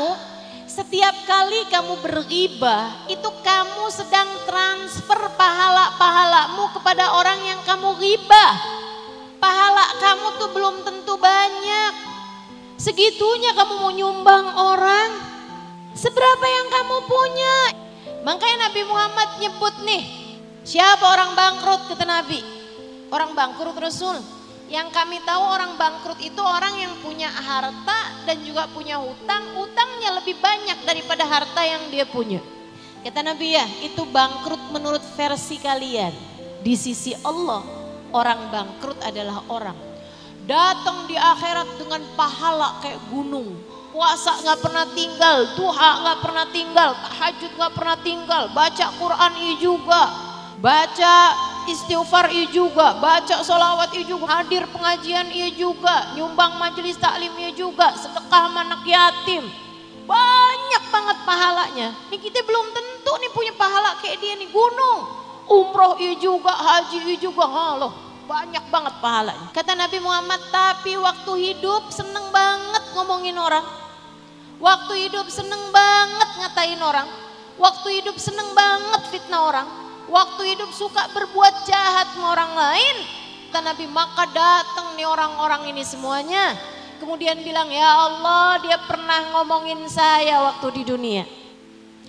[0.00, 0.16] kamu,
[0.64, 8.52] setiap kali kamu beribah, itu kamu sedang transfer pahala-pahalamu kepada orang yang kamu ribah.
[9.36, 11.92] Pahala kamu tuh belum tentu banyak.
[12.80, 15.10] Segitunya kamu mau nyumbang orang.
[15.92, 17.58] Seberapa yang kamu punya?
[18.24, 20.02] Makanya Nabi Muhammad nyebut nih,
[20.64, 22.40] siapa orang bangkrut kata Nabi?
[23.12, 24.39] Orang bangkrut Rasul.
[24.70, 29.50] Yang kami tahu orang bangkrut itu orang yang punya harta dan juga punya hutang.
[29.58, 32.38] Hutangnya lebih banyak daripada harta yang dia punya.
[33.02, 36.14] Kata Nabi ya, itu bangkrut menurut versi kalian.
[36.62, 37.66] Di sisi Allah,
[38.14, 39.74] orang bangkrut adalah orang.
[40.46, 43.50] Datang di akhirat dengan pahala kayak gunung.
[43.90, 49.50] Puasa gak pernah tinggal, duha gak pernah tinggal, tahajud gak pernah tinggal, baca Quran i
[49.58, 50.02] juga,
[50.62, 57.34] baca istighfar i juga, baca solawat i juga, hadir pengajian i juga, nyumbang majelis taklim
[57.36, 59.44] i juga, sedekah anak yatim.
[60.08, 61.88] Banyak banget pahalanya.
[62.08, 65.00] Ini kita belum tentu nih punya pahala kayak dia nih gunung.
[65.50, 69.50] Umroh i juga, haji i juga, halo banyak banget pahalanya.
[69.50, 73.66] Kata Nabi Muhammad, tapi waktu hidup seneng banget ngomongin orang.
[74.62, 77.10] Waktu hidup seneng banget ngatain orang.
[77.58, 79.68] Waktu hidup seneng banget fitnah orang.
[80.10, 82.96] Waktu hidup suka berbuat jahat sama orang lain.
[83.50, 86.58] Kata Nabi, maka datang nih orang-orang ini semuanya.
[86.98, 91.24] Kemudian bilang, ya Allah dia pernah ngomongin saya waktu di dunia.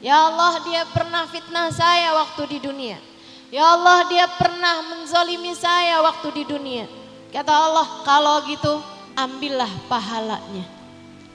[0.00, 2.98] Ya Allah dia pernah fitnah saya waktu di dunia.
[3.52, 6.88] Ya Allah dia pernah menzalimi saya waktu di dunia.
[7.28, 8.80] Kata Allah kalau gitu
[9.14, 10.64] ambillah pahalanya.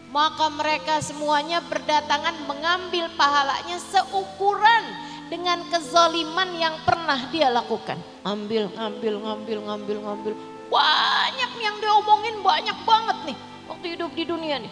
[0.09, 7.99] Maka mereka semuanya berdatangan mengambil pahalanya seukuran dengan kezaliman yang pernah dia lakukan.
[8.23, 10.33] Ambil, ngambil, ngambil, ngambil, ngambil.
[10.67, 13.37] Banyak yang diomongin banyak banget nih
[13.71, 14.71] waktu hidup di dunia nih.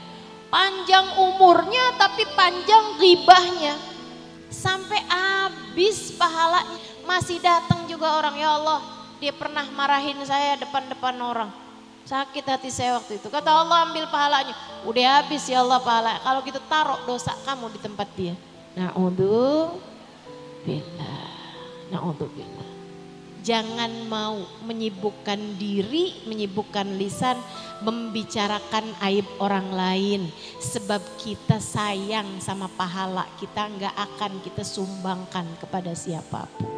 [0.51, 3.75] Panjang umurnya tapi panjang ribahnya.
[4.51, 8.79] Sampai habis pahalanya masih datang juga orang ya Allah
[9.21, 11.49] dia pernah marahin saya depan-depan orang
[12.05, 14.53] sakit hati saya waktu itu kata Allah ambil pahalanya
[14.85, 18.33] udah habis ya Allah pahala kalau gitu taruh dosa kamu di tempat dia
[18.77, 19.94] na'udhu billah
[21.93, 22.75] na'udhu billah
[23.45, 27.37] jangan mau menyibukkan diri menyibukkan lisan
[27.85, 30.21] membicarakan aib orang lain.
[30.57, 36.74] Sebab kita sayang sama pahala kita nggak akan kita sumbangkan kepada siapa pun